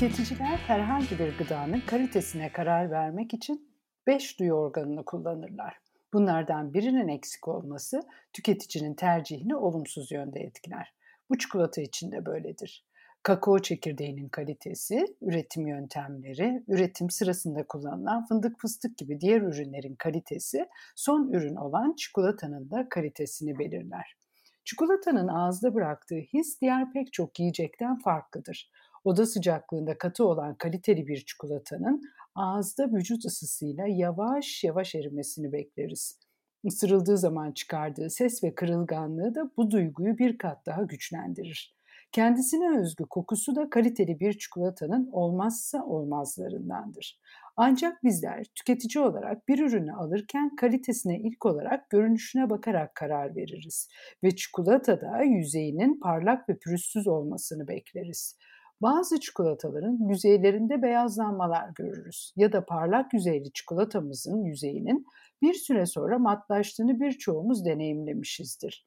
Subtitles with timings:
[0.00, 3.70] Tüketiciler herhangi bir gıdanın kalitesine karar vermek için
[4.06, 5.76] 5 duyu organını kullanırlar.
[6.12, 8.00] Bunlardan birinin eksik olması
[8.32, 10.94] tüketicinin tercihini olumsuz yönde etkiler.
[11.30, 12.86] Bu çikolata için de böyledir.
[13.22, 21.32] Kakao çekirdeğinin kalitesi, üretim yöntemleri, üretim sırasında kullanılan fındık fıstık gibi diğer ürünlerin kalitesi son
[21.32, 24.16] ürün olan çikolatanın da kalitesini belirler.
[24.64, 28.70] Çikolatanın ağızda bıraktığı his diğer pek çok yiyecekten farklıdır.
[29.04, 32.02] Oda sıcaklığında katı olan kaliteli bir çikolatanın
[32.34, 36.18] ağızda vücut ısısıyla yavaş yavaş erimesini bekleriz.
[36.64, 41.74] Isırıldığı zaman çıkardığı ses ve kırılganlığı da bu duyguyu bir kat daha güçlendirir.
[42.12, 47.20] Kendisine özgü kokusu da kaliteli bir çikolatanın olmazsa olmazlarındandır.
[47.56, 53.88] Ancak bizler tüketici olarak bir ürünü alırken kalitesine ilk olarak görünüşüne bakarak karar veririz
[54.24, 58.36] ve çikolatada yüzeyinin parlak ve pürüzsüz olmasını bekleriz.
[58.82, 65.06] Bazı çikolataların yüzeylerinde beyazlanmalar görürüz ya da parlak yüzeyli çikolatamızın yüzeyinin
[65.42, 68.86] bir süre sonra matlaştığını birçoğumuz deneyimlemişizdir.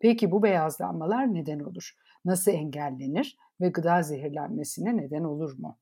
[0.00, 1.92] Peki bu beyazlanmalar neden olur?
[2.24, 5.78] Nasıl engellenir ve gıda zehirlenmesine neden olur mu?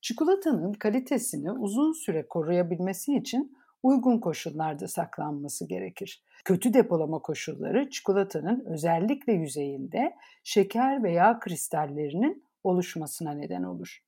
[0.00, 6.24] Çikolatanın kalitesini uzun süre koruyabilmesi için uygun koşullarda saklanması gerekir.
[6.44, 13.98] Kötü depolama koşulları çikolatanın özellikle yüzeyinde şeker ve yağ kristallerinin oluşmasına neden olur.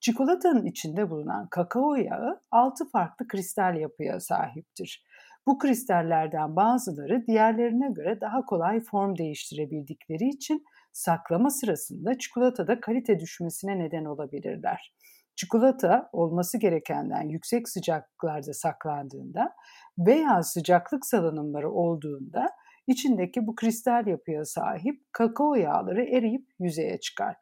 [0.00, 5.04] Çikolatanın içinde bulunan kakao yağı 6 farklı kristal yapıya sahiptir.
[5.46, 13.78] Bu kristallerden bazıları diğerlerine göre daha kolay form değiştirebildikleri için saklama sırasında çikolatada kalite düşmesine
[13.78, 14.94] neden olabilirler.
[15.36, 19.54] Çikolata olması gerekenden yüksek sıcaklıklarda saklandığında
[19.98, 22.46] veya sıcaklık salınımları olduğunda
[22.86, 27.36] içindeki bu kristal yapıya sahip kakao yağları eriyip yüzeye çıkar.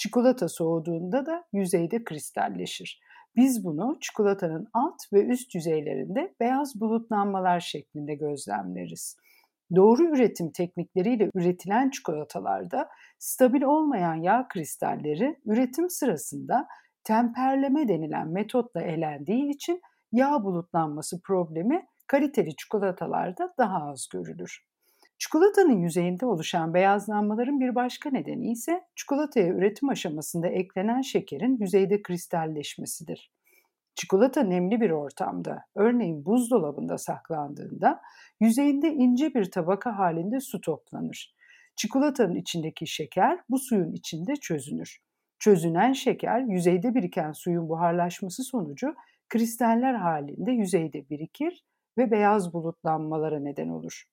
[0.00, 3.00] Çikolata soğuduğunda da yüzeyde kristalleşir.
[3.36, 9.16] Biz bunu çikolatanın alt ve üst yüzeylerinde beyaz bulutlanmalar şeklinde gözlemleriz.
[9.76, 12.88] Doğru üretim teknikleriyle üretilen çikolatalarda
[13.18, 16.68] stabil olmayan yağ kristalleri üretim sırasında
[17.04, 19.80] temperleme denilen metotla elendiği için
[20.12, 24.69] yağ bulutlanması problemi kaliteli çikolatalarda daha az görülür.
[25.20, 33.32] Çikolatanın yüzeyinde oluşan beyazlanmaların bir başka nedeni ise çikolataya üretim aşamasında eklenen şekerin yüzeyde kristalleşmesidir.
[33.94, 38.00] Çikolata nemli bir ortamda, örneğin buzdolabında saklandığında
[38.40, 41.34] yüzeyinde ince bir tabaka halinde su toplanır.
[41.76, 44.98] Çikolatanın içindeki şeker bu suyun içinde çözünür.
[45.38, 48.94] Çözünen şeker yüzeyde biriken suyun buharlaşması sonucu
[49.28, 51.64] kristaller halinde yüzeyde birikir
[51.98, 54.04] ve beyaz bulutlanmalara neden olur.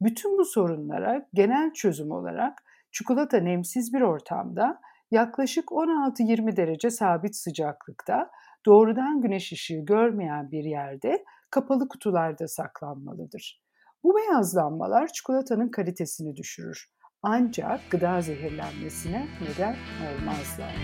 [0.00, 2.62] Bütün bu sorunlara genel çözüm olarak
[2.92, 4.80] çikolata nemsiz bir ortamda
[5.10, 8.30] yaklaşık 16-20 derece sabit sıcaklıkta
[8.66, 13.62] doğrudan güneş ışığı görmeyen bir yerde kapalı kutularda saklanmalıdır.
[14.04, 16.90] Bu beyazlanmalar çikolatanın kalitesini düşürür.
[17.22, 20.74] Ancak gıda zehirlenmesine neden olmazlar.